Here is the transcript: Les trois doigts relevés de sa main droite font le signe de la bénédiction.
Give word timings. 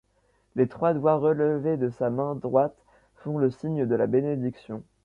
Les 0.55 0.67
trois 0.67 0.95
doigts 0.95 1.19
relevés 1.19 1.77
de 1.77 1.91
sa 1.91 2.09
main 2.09 2.33
droite 2.33 2.75
font 3.17 3.37
le 3.37 3.51
signe 3.51 3.85
de 3.85 3.93
la 3.93 4.07
bénédiction. 4.07 4.81